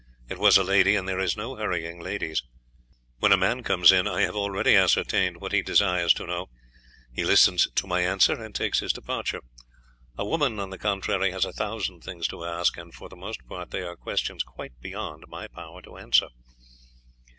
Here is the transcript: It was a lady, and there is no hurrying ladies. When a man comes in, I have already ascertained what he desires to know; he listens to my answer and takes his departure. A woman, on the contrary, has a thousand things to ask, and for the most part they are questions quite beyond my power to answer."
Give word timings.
It 0.27 0.39
was 0.39 0.57
a 0.57 0.63
lady, 0.63 0.95
and 0.95 1.07
there 1.07 1.19
is 1.19 1.37
no 1.37 1.57
hurrying 1.57 1.99
ladies. 1.99 2.41
When 3.19 3.31
a 3.31 3.37
man 3.37 3.61
comes 3.61 3.91
in, 3.91 4.07
I 4.07 4.21
have 4.21 4.35
already 4.35 4.75
ascertained 4.75 5.37
what 5.39 5.51
he 5.51 5.61
desires 5.61 6.11
to 6.15 6.25
know; 6.25 6.49
he 7.13 7.23
listens 7.23 7.69
to 7.75 7.85
my 7.85 8.01
answer 8.01 8.33
and 8.43 8.55
takes 8.55 8.79
his 8.79 8.91
departure. 8.91 9.41
A 10.17 10.25
woman, 10.25 10.59
on 10.59 10.71
the 10.71 10.79
contrary, 10.79 11.29
has 11.29 11.45
a 11.45 11.53
thousand 11.53 12.03
things 12.03 12.27
to 12.29 12.43
ask, 12.45 12.79
and 12.79 12.91
for 12.91 13.09
the 13.09 13.15
most 13.15 13.45
part 13.47 13.69
they 13.69 13.83
are 13.83 13.95
questions 13.95 14.41
quite 14.41 14.73
beyond 14.81 15.25
my 15.27 15.47
power 15.47 15.83
to 15.83 15.95
answer." 15.97 16.29